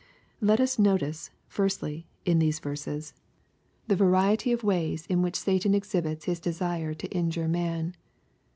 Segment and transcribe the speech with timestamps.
[0.39, 3.13] Let us notice, firstly, in these verses,
[3.87, 4.71] tfie variety of LUKE, CHAP.
[4.71, 4.81] Xr.
[4.81, 7.95] n u ays t7i which Satan exhibits his desire to injure man.